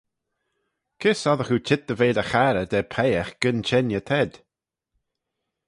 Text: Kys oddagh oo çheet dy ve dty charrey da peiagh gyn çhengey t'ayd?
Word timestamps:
Kys 0.99 1.21
oddagh 1.31 1.53
oo 1.55 1.65
çheet 1.67 1.83
dy 1.87 1.95
ve 1.99 2.09
dty 2.15 2.25
charrey 2.31 2.67
da 2.71 2.79
peiagh 2.93 3.31
gyn 3.41 3.57
çhengey 3.67 4.03
t'ayd? 4.07 4.33